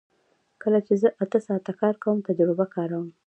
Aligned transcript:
کله 0.61 0.79
چې 0.87 0.93
زه 1.01 1.09
اته 1.23 1.39
ساعته 1.47 1.73
کار 1.81 1.95
کوم 2.03 2.17
تجربه 2.27 2.65
کاروم 2.75 3.07